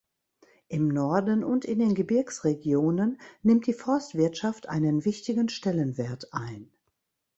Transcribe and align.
Im 0.67 0.87
Norden 0.87 1.43
und 1.43 1.63
in 1.63 1.77
den 1.77 1.93
Gebirgsregionen 1.93 3.19
nimmt 3.43 3.67
die 3.67 3.73
Forstwirtschaft 3.73 4.67
einen 4.67 5.05
wichtigen 5.05 5.47
Stellenwert 5.47 6.33
ein. 6.33 6.71